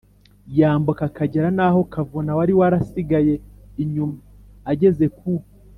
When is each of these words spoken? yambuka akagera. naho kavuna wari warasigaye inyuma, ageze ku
yambuka 0.57 1.01
akagera. 1.09 1.47
naho 1.57 1.79
kavuna 1.93 2.31
wari 2.37 2.53
warasigaye 2.59 3.33
inyuma, 3.83 4.17
ageze 4.71 5.05
ku 5.17 5.29